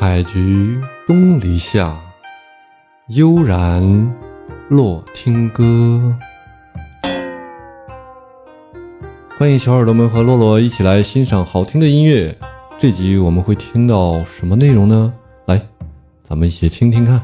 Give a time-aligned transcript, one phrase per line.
[0.00, 2.00] 采菊东篱下，
[3.08, 3.82] 悠然
[4.68, 6.16] 落听歌。
[9.36, 12.38] 欢迎小耳朵们和洛洛一起来欣赏好听的音乐。
[12.78, 15.12] 这集我们会听到什么内容呢？
[15.46, 15.60] 来，
[16.22, 17.20] 咱们一起听听看。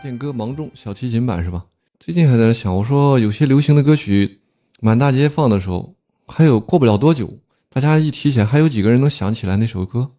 [0.00, 1.66] 电歌芒种小提琴版是吧？
[2.00, 4.40] 最近还在想，我说有些流行的歌曲
[4.80, 5.92] 满大街放的时候，
[6.26, 7.34] 还有过不了多久，
[7.76, 10.12] 大家一提起来，还有几个人能想起来那首歌？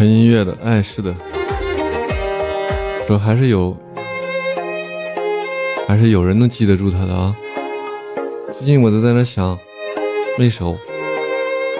[0.00, 1.14] 纯音乐的，哎，是的，
[3.06, 3.76] 说还是有，
[5.86, 7.36] 还是有人能记得住他的啊。
[8.56, 9.58] 最近我都在那想，
[10.38, 10.74] 那首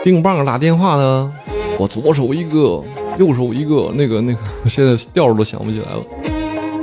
[0.04, 1.32] 钉棒打电话呢，
[1.78, 2.84] 我左手一个，
[3.18, 6.04] 右手一个，那个那个，我 现在调都想不起来了。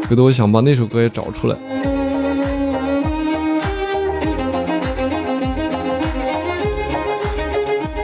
[0.10, 1.56] 回头我想把那首歌也找出来。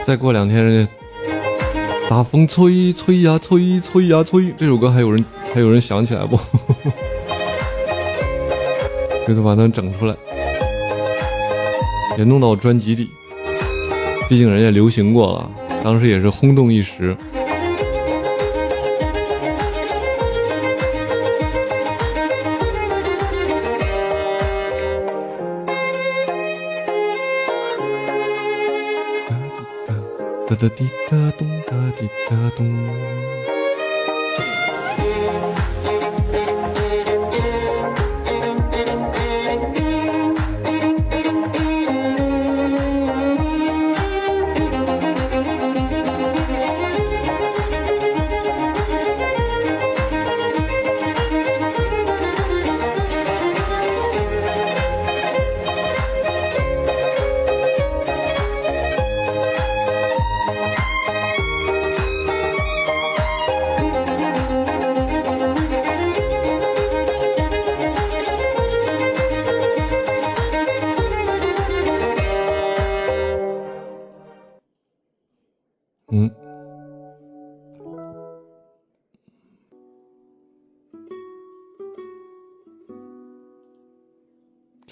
[0.06, 1.03] 再过两天，人家。
[2.14, 4.54] 大风吹，吹呀吹，吹呀吹。
[4.56, 6.38] 这首歌还有人还有人想起来不？
[9.26, 10.14] 给他把它整出来，
[12.16, 13.10] 也弄到专辑里。
[14.28, 15.50] 毕竟人家流行过了，
[15.82, 17.16] 当时也是轰动一时。
[30.46, 33.33] 哒哒滴哒咚哒滴哒咚。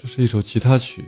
[0.03, 1.05] 这是一首吉他曲，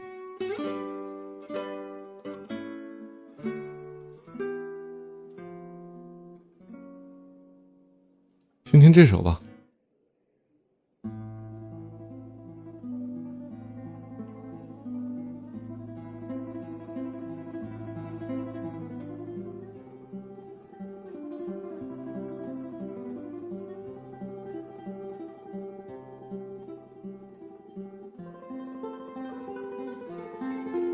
[8.64, 9.38] 听听这首吧。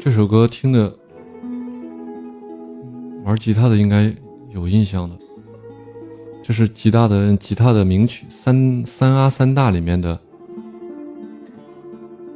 [0.04, 0.92] 这首歌听的，
[3.24, 4.12] 玩吉他的应该
[4.50, 5.16] 有印象的。
[6.42, 10.20] 这是吉他的吉他的名曲，三三阿三大里面的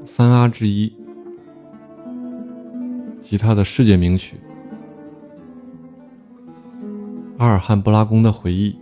[0.05, 0.93] 三阿之一，
[3.19, 4.37] 吉他的世界名曲
[7.39, 8.73] 《阿尔汉布拉宫的回忆》。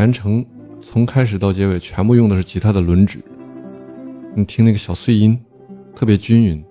[0.00, 0.42] 全程
[0.80, 3.18] 从开始到结尾，全部用的是吉他的轮指。
[4.34, 5.38] 你听那个小碎音，
[5.94, 6.64] 特别均匀。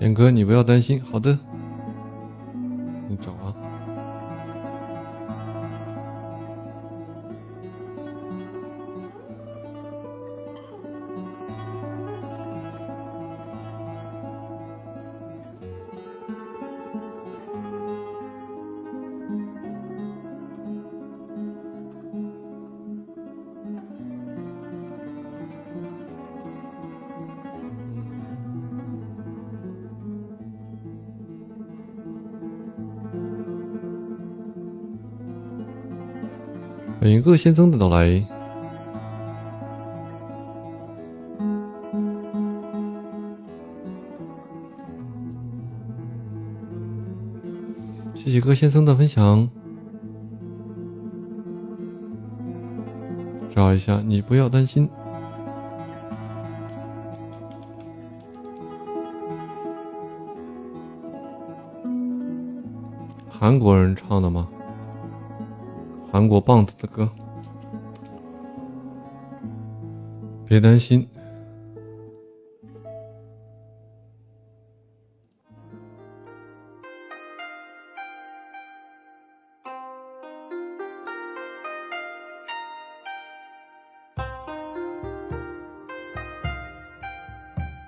[0.00, 1.38] 点哥，你不要担心，好的，
[3.06, 3.54] 你找啊。
[37.00, 38.22] 欢迎恶先生的到来，
[48.14, 49.48] 谢谢各先生的分享。
[53.48, 54.86] 找一下，你不要担心。
[63.30, 64.46] 韩国人唱的吗？
[66.12, 67.08] 韩国棒子的歌，
[70.44, 71.08] 别担心。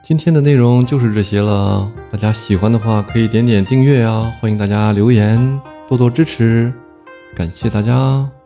[0.04, 4.30] 今天的内容就是这些了，大家喜欢的话可以点点订阅啊！
[4.40, 6.72] 欢迎大家留言，多多支持。
[7.34, 8.41] 感谢大家。